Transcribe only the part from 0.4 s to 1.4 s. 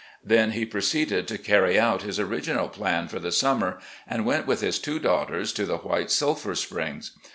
he proceeded to